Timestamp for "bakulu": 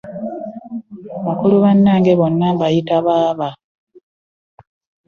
1.25-1.55